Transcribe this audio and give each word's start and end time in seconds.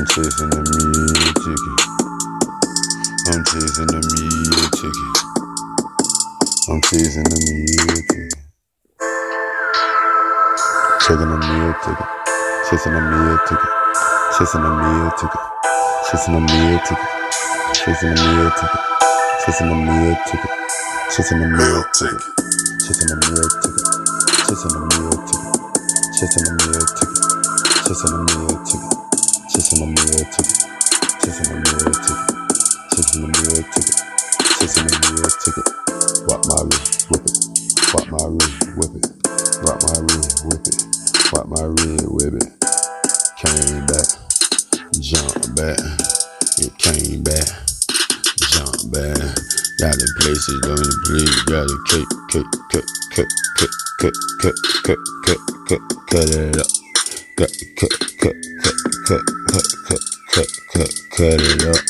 I'm 0.00 0.06
chasing 0.06 0.48
the 0.48 0.56
meal 0.56 1.12
ticket. 1.44 1.76
I'm 3.28 3.44
chasing 3.44 3.84
the 3.84 4.00
meal 4.00 4.64
ticket. 4.72 5.12
I'm 6.72 6.80
chasing 6.88 7.28
the 7.28 7.36
meal 7.36 8.00
ticket. 8.08 8.32
Checking 11.04 11.28
the 11.28 11.36
meal 11.36 11.76
ticket. 11.84 12.08
Chasing 12.64 12.96
the 12.96 13.00
meal 13.12 13.36
ticket. 13.44 13.68
Chasing 14.40 14.64
the 14.64 14.72
meal 14.72 15.12
ticket. 15.20 15.44
Chasing 16.08 16.32
the 16.32 16.40
meal 16.48 16.80
ticket. 16.80 17.12
Chasing 17.76 18.08
the 18.08 18.16
meal 18.24 18.48
ticket. 18.56 18.80
Chasing 19.44 19.68
the 19.68 19.76
meal 19.76 20.16
ticket. 20.24 20.48
Chasing 21.12 21.40
the 21.40 21.44
meal 21.44 21.84
ticket. 21.92 22.24
Chasing 22.88 23.04
the 23.04 23.16
meal 23.20 23.44
ticket. 23.52 23.84
Chasing 24.48 24.72
the 24.72 24.80
meal 24.96 25.12
ticket. 25.28 25.60
Chasing 26.16 26.48
the 26.48 26.56
meal 26.56 26.88
ticket. 26.88 27.20
Chasing 27.84 28.16
the 28.16 28.24
meal 28.32 28.64
ticket. 28.64 28.99
Chasing 29.50 29.80
the 29.80 29.86
meal 29.90 30.22
ticket. 30.30 30.62
Chasing 31.18 31.50
the 31.50 31.58
meal 31.58 31.90
ticket. 31.90 32.30
Chasing 32.94 33.22
the 33.22 33.28
meal 33.34 33.58
ticket. 33.66 33.98
Chasing 34.62 34.86
the 34.86 34.94
meal 35.10 35.26
ticket. 35.42 35.66
Rock 36.30 36.42
my 36.46 36.62
wrist, 36.70 37.10
whip 37.10 37.26
it. 37.26 37.34
Rock 37.90 38.06
my 38.14 38.30
wrist, 38.30 38.62
whip 38.78 38.94
it. 38.94 39.10
Rock 39.66 39.82
my 39.82 39.98
wrist, 40.06 40.46
whip 40.46 40.62
it. 40.70 40.78
Rock 41.34 41.46
my 41.50 41.66
wrist, 41.66 42.06
whip 42.14 42.38
it. 42.38 42.46
Came 43.42 43.82
back, 43.90 44.06
jump 45.02 45.42
back. 45.58 45.82
It 46.62 46.70
came 46.78 47.26
back, 47.26 47.50
jump 48.54 48.86
back. 48.94 49.18
Got 49.82 49.98
the 49.98 50.06
places, 50.22 50.62
don't 50.62 50.94
place. 51.10 51.42
Got 51.50 51.66
the 51.66 51.74
cut, 51.90 52.06
cut, 52.30 52.46
cut, 52.70 52.86
cut, 53.18 53.26
cut, 53.58 53.74
cut, 53.98 54.14
cut, 54.38 54.54
cut, 54.86 55.00
cut, 55.26 55.42
cut, 55.66 55.82
cut 56.06 56.30
it 56.38 56.54
up. 56.54 56.70
Cut, 57.34 57.50
cut, 57.76 57.90
cut, 58.20 58.36
cut, 58.62 58.76
cut, 59.08 59.39
cut, 59.50 59.66
cut, 59.88 60.02
cut, 60.30 60.50
cut, 60.72 60.92
cut 61.10 61.38
it 61.42 61.66
up. 61.66 61.82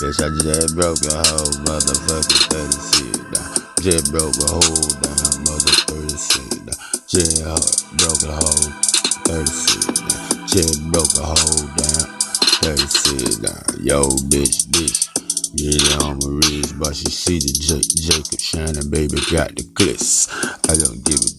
Bitch, 0.00 0.20
I 0.24 0.28
just 0.40 0.74
broke 0.74 1.04
a 1.04 1.20
whole 1.28 1.52
motherfucking 1.68 2.44
36 2.48 3.18
down. 3.28 3.54
Just 3.80 4.10
broke 4.12 4.36
a 4.40 4.48
hole 4.48 4.88
down, 5.04 5.32
mother 5.44 5.74
36 5.92 6.64
down. 6.64 6.80
Just 7.04 7.44
broke 8.00 8.24
a 8.24 8.32
hole 8.32 8.72
36 9.28 10.00
down. 10.00 10.48
Just 10.48 10.80
broke 10.92 11.14
a 11.20 11.26
hole 11.28 11.66
down 11.76 12.04
36 12.64 13.36
down. 13.36 13.64
Yo, 13.84 14.08
bitch, 14.32 14.64
bitch. 14.72 15.10
Really 15.60 15.92
on 16.02 16.18
my 16.18 16.48
wrist, 16.48 16.78
but 16.80 16.96
she 16.96 17.06
see 17.12 17.38
the 17.38 17.52
J- 17.52 17.94
Jacob 18.08 18.40
shining, 18.40 18.90
baby, 18.90 19.20
got 19.30 19.54
the 19.54 19.62
glitz. 19.76 20.26
I 20.66 20.74
don't 20.74 21.04
give 21.04 21.20
a 21.20 21.33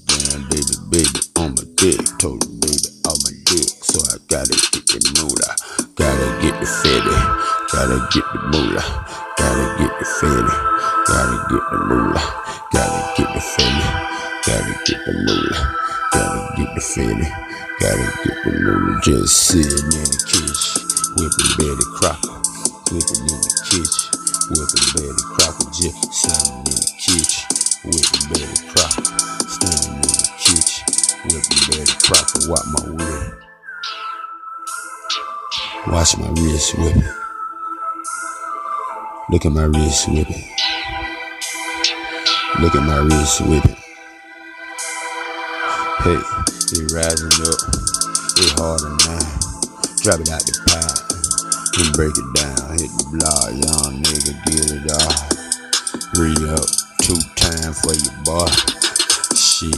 get 6.55 6.61
the 6.61 6.71
fetty, 6.87 7.15
gotta 7.71 7.97
get 8.13 8.23
the 8.31 8.39
moolah. 8.51 8.85
Gotta 9.37 9.65
get 9.77 9.91
the 9.99 10.05
fetty, 10.05 10.55
gotta 11.07 11.35
get 11.51 11.63
the 11.71 11.77
moolah. 11.85 12.25
Gotta 12.71 12.99
get 13.17 13.27
the 13.33 13.39
fetty, 13.39 13.85
gotta 14.45 14.73
get 14.85 14.99
the 15.05 15.13
moolah. 15.25 15.59
Gotta 16.13 16.55
get 16.55 16.69
the 16.75 16.81
fetty, 16.81 17.27
gotta 17.79 18.07
get 18.23 18.37
the 18.43 18.51
moolah. 18.63 19.01
Just 19.03 19.47
sitting 19.47 19.91
in 19.99 20.07
the 20.07 20.19
kitchen, 20.31 20.81
whipping 21.19 21.51
Betty 21.59 21.85
Crocker. 21.95 22.35
Whipping 22.91 23.25
in 23.27 23.39
the 23.43 23.51
kitchen, 23.67 24.07
whipping 24.55 24.87
Betty 24.95 25.23
Crocker, 25.35 25.67
just 25.75 26.13
standing 26.13 26.71
in 26.71 26.79
the 26.79 26.91
kitchen, 26.95 27.43
whipping 27.83 28.25
Betty 28.31 28.57
Crocker, 28.71 29.03
standing 29.49 29.95
in 29.95 30.07
the 30.07 30.27
kitchen, 30.39 30.87
whipping 31.27 31.63
Betty 31.67 31.95
Crocker, 31.99 32.47
watch 32.47 32.67
my 32.71 32.83
whip. 32.95 33.54
Watch 35.87 36.17
my 36.17 36.27
wrist 36.29 36.77
whipping. 36.79 37.03
Look 39.29 39.45
at 39.45 39.51
my 39.51 39.65
wrist 39.65 40.09
whipping. 40.09 40.43
Look 42.59 42.75
at 42.75 42.83
my 42.83 42.97
wrist 42.97 43.41
whipping. 43.41 43.75
Hey, 46.01 46.17
it 46.73 46.91
rising 46.91 47.37
up, 47.45 47.61
it 48.37 48.51
harder 48.57 48.89
now. 49.05 49.21
Drop 50.01 50.19
it 50.21 50.31
out 50.31 50.41
the 50.41 50.57
pipe. 50.65 51.05
And 51.77 51.93
break 51.93 52.17
it 52.17 52.29
down, 52.33 52.77
hit 52.79 52.89
the 52.89 53.05
block, 53.13 53.53
young 53.53 54.01
nigga, 54.01 54.33
get 54.49 54.71
it 54.73 54.89
off. 54.89 55.21
Re 56.17 56.33
up 56.49 56.65
two 57.03 57.19
times 57.35 57.79
for 57.81 57.93
your 57.93 58.17
boy. 58.25 58.49
Shit, 59.35 59.75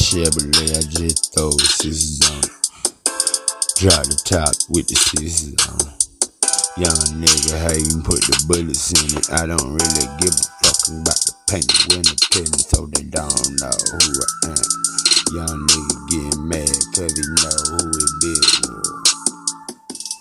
Chevrolet, 0.00 0.78
I 0.78 0.82
just 0.88 1.34
throw 1.34 1.50
it. 1.50 2.59
Drop 3.80 4.04
the 4.04 4.20
top 4.28 4.52
with 4.68 4.92
the 4.92 4.96
scissors 5.00 5.56
on 5.64 5.80
it. 5.88 6.04
Young 6.76 7.00
nigga, 7.16 7.56
how 7.64 7.72
you 7.72 8.04
put 8.04 8.20
the 8.28 8.36
bullets 8.44 8.92
in 8.92 9.08
it? 9.16 9.24
I 9.32 9.48
don't 9.48 9.72
really 9.72 10.04
give 10.20 10.36
a 10.36 10.44
fuck 10.60 10.84
about 11.00 11.16
the 11.24 11.32
paint 11.48 11.72
when 11.88 12.04
the 12.04 12.12
penny, 12.28 12.60
so 12.60 12.84
they 12.92 13.08
don't 13.08 13.56
know 13.56 13.72
who 13.72 14.20
I 14.20 14.52
am. 14.52 14.68
Young 15.32 15.64
nigga 15.64 15.96
getting 16.12 16.44
mad 16.44 16.76
cause 16.92 17.08
he 17.08 17.24
know 17.24 17.56
who 17.72 17.88
it 17.88 18.12
big 18.20 18.44
was. 18.68 19.08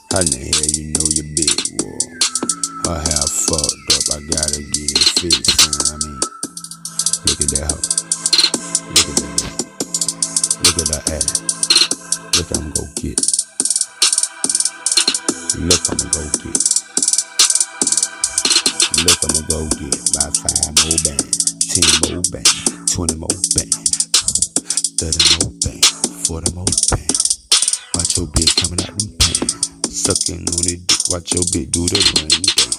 How 0.07 0.23
the 0.23 0.39
hell 0.39 0.71
you 0.79 0.95
know 0.95 1.07
your 1.19 1.27
big 1.35 1.59
war? 1.83 1.99
Her 2.87 2.99
hair 3.11 3.27
fucked 3.27 3.91
up, 3.91 4.07
I 4.07 4.23
gotta 4.39 4.63
get 4.71 4.87
it 4.87 5.03
fixed, 5.19 5.51
son. 5.67 5.83
I 5.83 6.07
mean, 6.07 6.15
look 7.27 7.43
at 7.43 7.51
that 7.59 7.67
hoe. 7.75 7.83
Look 8.87 9.03
at 9.03 9.19
that. 9.19 9.51
Look 10.63 10.79
at 10.79 10.87
that 10.95 11.03
ass. 11.11 11.43
Look, 12.39 12.55
I'm 12.55 12.71
go 12.71 12.87
get. 12.95 13.38
Look, 15.57 15.81
I'ma 15.89 16.05
go 16.13 16.21
get. 16.43 16.61
Look, 19.01 19.19
I'ma 19.25 19.41
go 19.49 19.65
get 19.81 19.97
about 20.13 20.37
five 20.37 20.73
more 20.77 20.99
bands, 21.03 21.37
ten 21.73 21.89
more 22.05 22.21
bands, 22.29 22.93
twenty 22.93 23.15
more 23.15 23.33
bands, 23.55 24.07
thirty 24.99 25.21
more 25.41 25.51
bands, 25.65 25.89
forty 26.27 26.53
more 26.53 26.69
bands. 26.91 27.49
Watch 27.95 28.17
your 28.17 28.27
bitch 28.27 28.53
coming 28.61 28.79
out 28.81 28.93
them 28.99 29.09
pants. 29.17 29.69
Sucking 29.89 30.45
on 30.45 30.65
it. 30.69 30.81
Watch 31.09 31.33
your 31.33 31.43
bitch 31.49 31.71
do 31.71 31.87
the 31.89 31.97
ring 32.21 32.29
thing. 32.29 32.73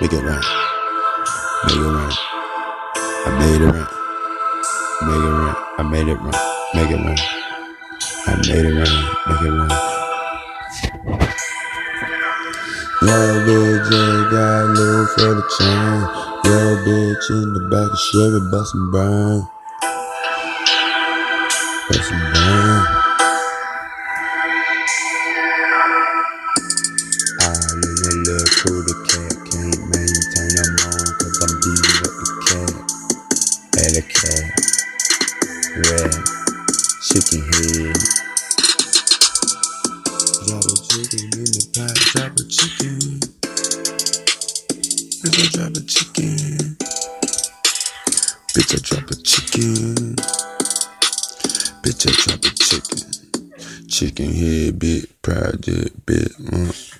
Make 0.00 0.12
it 0.12 0.22
rain. 0.22 0.44
Make 1.64 1.80
it 1.80 1.92
rain. 1.96 2.12
I 3.24 3.30
made 3.40 3.62
it 3.62 3.72
rain. 3.72 3.88
Make 5.08 5.24
it 5.24 5.32
rain. 5.32 5.56
I 5.78 5.82
made 5.82 6.08
it 6.08 6.20
rain. 6.20 6.38
Make 6.74 6.90
it 6.90 7.00
rain. 7.04 7.18
I 8.26 8.36
made 8.48 8.66
it 8.66 8.74
rain. 8.74 8.94
Make 9.26 9.42
it 9.42 9.50
rain. 9.50 11.43
Yo, 13.04 13.10
bitch, 13.10 13.84
just 13.90 14.30
got 14.30 14.64
a 14.64 14.72
little 14.72 15.04
for 15.12 15.34
the 15.36 15.44
chain. 15.58 16.00
Yo, 16.48 16.56
bitch, 16.88 17.28
in 17.36 17.52
the 17.52 17.60
back 17.68 17.92
of 17.92 18.00
Chevy, 18.00 18.40
bustin' 18.50 18.90
burn. 18.90 19.44
Bustin' 21.90 22.24
burn. 22.32 22.80
All 27.44 27.76
in 27.76 27.92
a 27.92 28.16
little 28.24 28.80
the 28.88 28.96
cat 29.04 29.36
can't 29.52 29.80
maintain 29.92 30.52
them 30.56 30.72
on 30.88 31.04
cause 31.20 31.38
I'm 31.44 31.52
beating 31.60 32.00
up 32.08 32.14
the 32.24 32.28
cat. 32.48 32.72
Had 33.76 34.00
a 34.00 34.04
cat, 34.08 34.48
rat, 35.92 36.24
chicken 37.04 37.44
head. 37.52 38.23
A 40.44 40.46
chicken 40.46 41.24
in 41.40 41.48
the 41.56 41.64
pot, 41.72 41.94
drop 42.12 42.36
a 42.36 42.44
chicken. 42.44 43.00
Bitch, 45.24 45.40
I 45.40 45.48
drop 45.56 45.72
a 45.72 45.80
chicken. 45.80 46.76
Bitch, 48.52 48.72
I 48.74 48.78
drop 48.84 49.08
a 49.10 49.14
chicken. 49.24 50.16
Bitch, 51.80 52.04
I 52.04 52.12
drop 52.20 52.44
a 52.44 52.50
chicken. 52.60 53.88
Chicken 53.88 54.30
head, 54.34 54.78
big 54.78 55.22
project, 55.22 56.04
big. 56.04 56.28
Mm. 56.28 56.98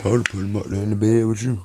Probably 0.00 0.24
put 0.24 0.40
him 0.40 0.56
up 0.56 0.64
there 0.64 0.82
in 0.82 0.90
the 0.90 0.96
bed 0.96 1.26
with 1.26 1.42
you. 1.44 1.62